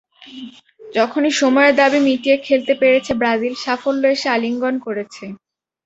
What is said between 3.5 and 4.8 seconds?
সাফল্য এসে আলিঙ্গন